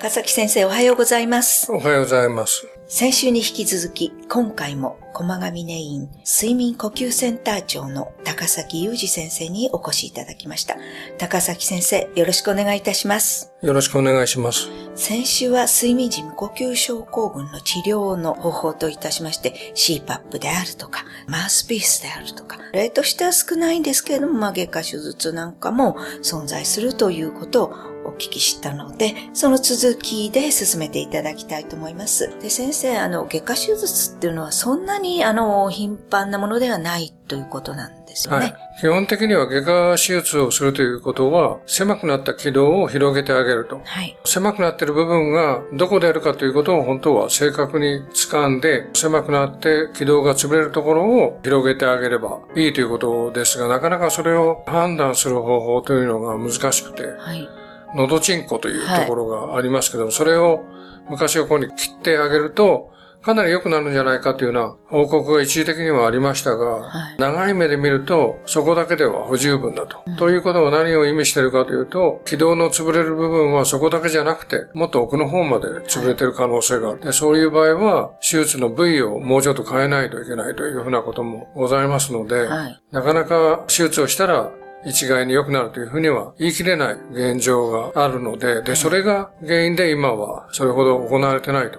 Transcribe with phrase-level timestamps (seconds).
[0.00, 1.70] 高崎先生おはようございます。
[1.70, 2.66] おはようございます。
[2.86, 10.78] 先週に引き続き、今回も駒上根院睡眠呼吸センター長の高崎裕二先生にお越しいただきました。
[11.18, 13.52] 高崎先生、よろしくお願いいたします。
[13.60, 14.70] よろしくお願いします。
[14.94, 27.89] 先週は睡眠時無呼吸症候群の治療の方法といたしまして、CPAP であるとか、マウスピースであるとか、例としては少ないんですけれども、まあ、外科手術なんかも存在するということをお
[28.20, 32.30] 聞きしたので、その続きで進めていただきたいと思います。
[32.40, 38.46] で、先生、あの、外科手術っていうのはそんなに、あの、頻繁なものではないということなんですよね。
[38.46, 38.56] はい。
[38.80, 43.80] 基本的には外科手術をするということは、狭くなった気道を広げてあげると。
[43.84, 44.18] はい。
[44.24, 57.59] 狭くなっている部分がどこであるかということを本当は正確に掴んで、狭くなって気道が潰れるところを広げてあげればいいということですが、なかなかそれを判断する方法というのが難しくて、はい。
[57.94, 60.64] 喉チンコというところがありますけども、それを
[61.08, 62.90] 昔横に切ってあげると、
[63.22, 69.98] かなり良くなるんじゃないかというような報告が一時的にはありましたが、はい長い目で見ると、そこだけでは不十分だと。
[70.16, 77.00] ということは何を意味しているかというと、気道の潰れる部分はそこだけじゃなくて、もっと奥の方まで潰れている可能性がある。
[77.00, 84.50] でそういう場合は、手術の部位をもうちょっと変えないといけないというふうなこともございますので、はいなかなか手術をしたら
[84.84, 91.78] 一概に良くなるというふうには言い切れない現状があるので、で、それが原因で今はそれほど行われてないと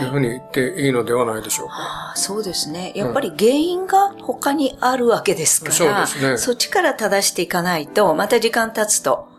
[0.00, 1.74] いうふうに言っていいのではないでしょうか。
[1.74, 2.92] ああそうですね。
[2.94, 9.29] やっぱり原因が他にあるわけですから、そうですねそっちから正していかないと、また時間経つと、はい。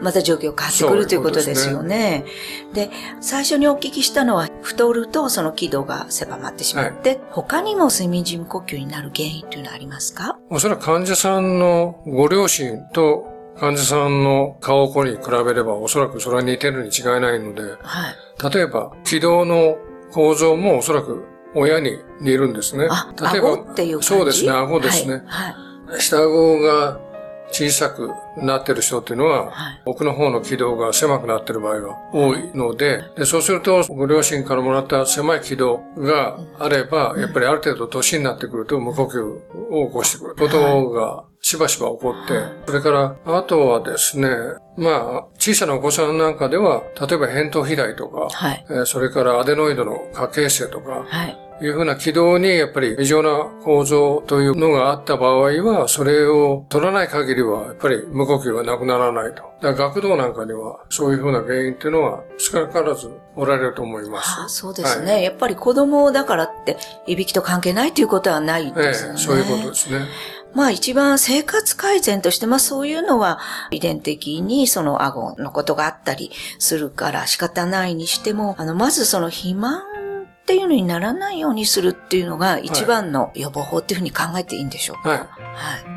[0.00, 2.24] また状況変わってくるということですよね。
[2.74, 2.90] で
[3.20, 10.38] 最初にお聞きしたのは、太るとその気道が狭まってしまって、他にも睡眠時無呼吸になる原因というのはありますか？
[10.50, 13.26] おそらく患者さんのご両親と
[13.58, 18.54] 患者さんの顔こに比べればおそらくそれは似てるに違いないので、はい。
[18.54, 19.76] 例えば気道の
[20.12, 22.88] 構造もおそらく親に似るんですね。
[22.90, 25.22] あ、例えば顎っていうそうですね、顎ですね。
[25.26, 25.52] はい。
[25.52, 27.00] はい下顎が
[27.52, 29.82] 小さくなってる人っていうのは、はい。
[29.86, 39.22] 奥の方の気道が狭くなってる場合が多いので、でそうすると、ご両親からもらった狭い気道があれば、やっぱりある程度年になってくると無呼吸
[39.70, 40.36] を起こしてくる。
[40.36, 44.28] ことがしばしば起こって、それから、あとはですね、
[44.76, 48.66] まあ、小さなお子さんなんかでは、例えば扁桃肥大とか、はい。
[48.70, 51.49] えーそれからアデノイドの過形成とか、はい。
[51.62, 59.42] いうふうな軌道にやっぱり異常な構造というのがあった場合は、それを取らない限りはやっぱり無呼吸がなくならないと。
[59.60, 64.40] だから学童なんかにはそういうふうな原因っていうのは少なからずおられると思います。
[64.40, 69.18] ああそうですね、やっぱり子供だからって、いびきと関係ないということはないええですよね。
[69.18, 70.06] そういうことですね。
[70.52, 73.38] まあ一番生活改善として、まあそういうのは
[73.70, 79.82] 遺伝的にその顎のことがあったりするから仕方ないにしても、あの、まずその肥満
[80.50, 85.08] っていうのにならないようにするっていうのが一番の予防法っていうふうに考えていいんでしょうか？
[85.08, 85.18] はい。
[85.18, 85.28] はい。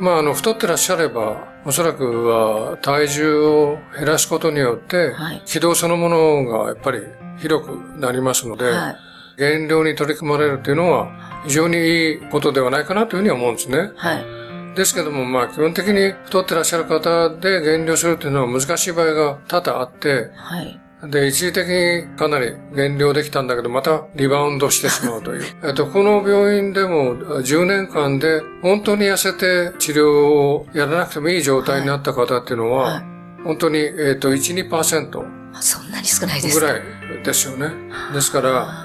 [0.00, 6.98] まあ、あの、太ってらっしゃれば、おそらくは体重を減らすことによってはい、軌道そのものがやっぱり
[7.38, 7.68] 広く
[8.00, 8.96] なりますので、はい。
[9.38, 13.92] 減量に取り組まれるというのは非常にいいことではないかなというふうに思うんですね。
[13.94, 14.74] はい。
[14.74, 20.80] ですけども、まあ、基本的に太ってらっしゃる方で減量するというのは難しい場合が多々あって、はい。
[21.02, 25.42] で、一時的にかなり減量できたんだけど、またリバウンドしてしまうという。
[25.64, 37.72] えっと、この病院でも10年間で本当に痩せて治療をやらなくてもいい状態になった方っていうのは、はい本当に、えっと、1、2%あそんなに少ないですかぐらいですよね。
[38.12, 38.84] ですから、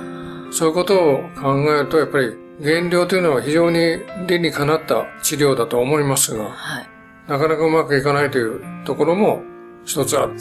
[0.52, 6.90] そういうことを考えると、やっぱり減量というのは非常に理にかなった治療だと思いますが、はい。
[7.28, 9.44] なかなかうまくいかないというところも
[9.84, 10.34] 一つある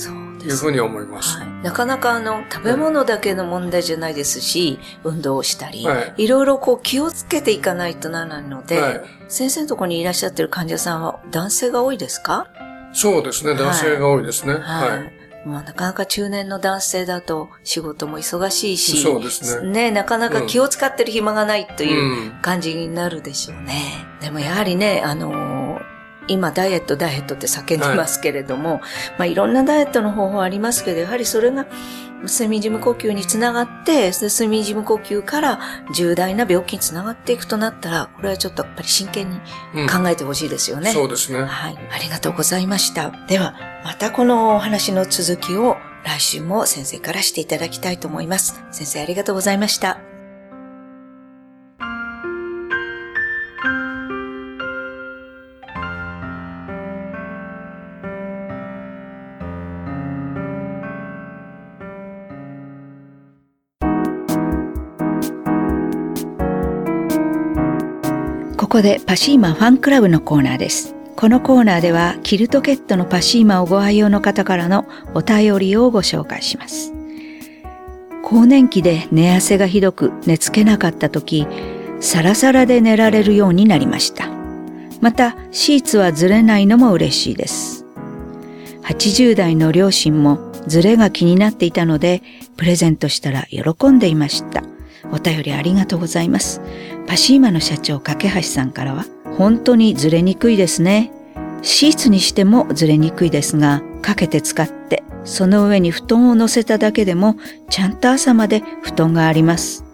[0.47, 1.39] いうふうに思います。
[1.39, 12.47] はい、なかなかあの、食べ物だけの問題じゃないですし、運動をしたり、はいいろいろこう気をつけていかないとならないので、はい先生のところにいらっしゃってる患者さんは男性が多いですか？
[12.93, 14.55] そうですね、男性が多いですね。
[14.55, 14.91] はい。
[14.91, 15.13] はい。
[15.47, 23.83] まあ、なかなか中年の男性だと仕事も忙しいし、そうですねなかなか気を使ってる暇がないといううん感じになるでしょうね。
[24.23, 25.64] でもやはりね、あのー
[26.29, 28.81] 今ダイエットダイエットって叫んでますけれども、
[29.19, 31.67] まあいろんなダイエットの方法ありますけど、やはりそれが
[32.23, 35.61] 睡眠時無呼吸につながって、で睡眠時無呼吸から
[35.95, 39.41] 重大な病気につながっていくとなったら、これはちょっとやっぱり真剣に
[39.75, 40.91] うん考えてほしいですよね。
[40.93, 41.45] そうですね。
[41.45, 41.77] はい。
[41.93, 43.13] ありがとうございました。
[43.29, 43.55] では、
[43.85, 48.63] またこのお話の続きを来週も先生からしていただきたいと思います。
[48.71, 50.14] 先生ありがとうございました。
[68.75, 70.97] ここでパシーマファンクラブのコーナーです。
[71.15, 74.85] このコーナーではキルトケットのパシーマをご愛用の方からの
[75.15, 76.93] お便りをご紹介します。
[78.25, 81.47] 更年期で寝汗がひどく寝つけなかった時、
[82.01, 84.29] サラサラで寝られるようになりました。
[85.01, 87.87] また、シーツはずれないのも嬉しいです。
[88.83, 92.25] 80代の両親もずれが気になっていたので、
[92.57, 94.65] プレゼントしたら喜んでいました。
[95.15, 96.61] お便りありがとうございます。
[97.07, 99.07] パシーマの社長、架橋さんからは、
[99.39, 101.13] 本当にずれにくいですね。
[101.63, 107.37] シーツにしてもずれにくいですが、かけて使って、その上に布団を乗せただけでも、
[107.71, 109.85] ちゃんと朝まで布団があります。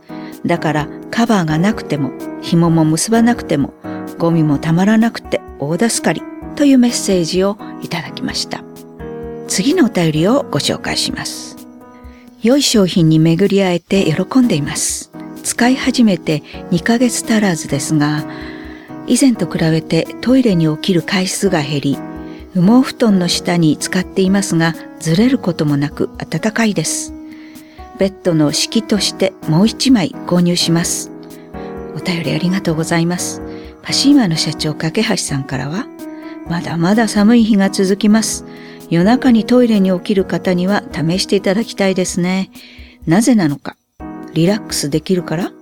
[0.47, 3.75] だから、カバーがなくても、紐も結ばなくても、
[4.19, 6.23] ゴミもたまらなくて大助かり
[6.57, 8.65] というメッセージをいただきました。
[9.49, 11.57] 次のお便りをご紹介します。
[12.43, 15.10] 良い商品に巡り会えて喜んでいます。
[15.51, 18.25] 使い始めて2ヶ月足らずですが、
[19.09, 21.99] 以前と比べてトイレに起きる回数が減り、
[22.55, 27.13] 羽毛布団の下に使っていますが、ずれることもなく暖かいです。
[27.99, 31.11] ベッドの敷としてもう一枚購入します。
[31.97, 33.43] お便りありがとうございます。
[33.83, 35.89] パシーマの社長、架橋さんからは、
[36.49, 38.45] まだまだ寒い日が続きます。
[38.89, 42.53] 夜中にトイレに起きる方には試していただきたいですね。
[43.05, 43.77] なぜなのか。
[44.35, 45.53] リラックスできるから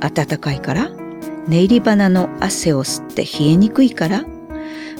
[0.00, 0.90] 暖かいから
[1.46, 4.24] 寝入り花の汗を吸って冷えにくいから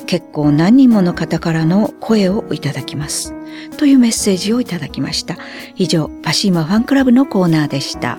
[0.06, 3.34] 結構何人もの方からの声をいただきます。
[3.78, 5.38] というメッセージをいただきました。
[5.76, 8.18] 以上、パシーマファンクラブのコーナーでした。